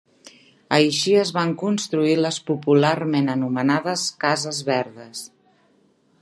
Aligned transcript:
Així 0.77 1.11
es 1.23 1.31
van 1.35 1.51
construir 1.63 2.15
les 2.27 2.39
popularment 2.47 3.29
anomenades 3.35 4.07
Cases 4.25 4.63
Verdes. 4.73 5.23